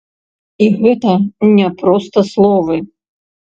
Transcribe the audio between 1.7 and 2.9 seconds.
проста словы.